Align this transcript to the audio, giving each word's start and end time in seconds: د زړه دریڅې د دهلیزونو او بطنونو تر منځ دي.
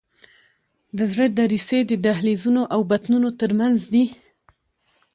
د 0.97 0.99
زړه 1.11 1.25
دریڅې 1.37 1.79
د 1.85 1.91
دهلیزونو 2.05 2.61
او 2.73 2.79
بطنونو 2.91 3.29
تر 3.39 3.51
منځ 3.59 3.79
دي. 3.93 4.05